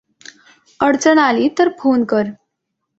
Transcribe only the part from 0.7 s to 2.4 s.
अडचण आली तर फोन कर.